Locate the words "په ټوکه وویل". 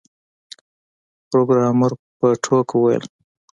2.19-3.05